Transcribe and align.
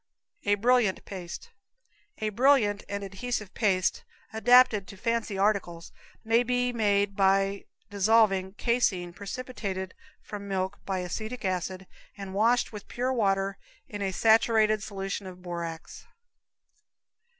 A 0.45 0.55
Brilliant 0.55 1.05
Paste. 1.05 1.51
A 2.17 2.29
brilliant 2.29 2.83
and 2.89 3.03
adhesive 3.03 3.53
paste, 3.53 4.03
adapted 4.33 4.87
to 4.87 4.97
fancy 4.97 5.37
articles, 5.37 5.91
may 6.23 6.41
be 6.41 6.73
made 6.73 7.15
by 7.15 7.65
dissolving 7.91 8.53
caseine 8.53 9.13
precipitated 9.13 9.93
from 10.23 10.47
milk 10.47 10.83
by 10.87 11.01
acetic 11.01 11.45
acid 11.45 11.85
and 12.17 12.33
washed 12.33 12.73
with 12.73 12.87
pure 12.87 13.13
water 13.13 13.59
in 13.87 14.01
a 14.01 14.11
saturated 14.11 14.81
solution 14.81 15.27
of 15.27 15.43
borax. 15.43 16.07